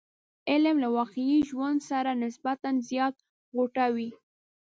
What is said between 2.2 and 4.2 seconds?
نسبتا زیات غوټه وي.